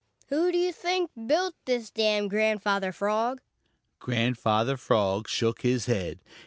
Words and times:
Who 0.29 0.51
do 0.51 0.57
you 0.57 0.73
think 0.73 1.11
built 1.27 1.53
this 1.65 1.91
dam, 1.91 2.27
Grandfather 2.27 2.91
Frog?" 2.91 3.39
Grandfather 3.99 4.75
Frog 4.75 5.29
shook 5.29 5.61
his 5.61 5.85
head. 5.85 6.21